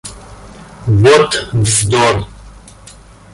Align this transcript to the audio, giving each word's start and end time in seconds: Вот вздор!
Вот 1.03 1.31
вздор! 1.53 2.25